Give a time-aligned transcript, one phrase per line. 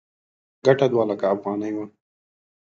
[0.65, 1.85] ګټه دوه لکه افغانۍ وه.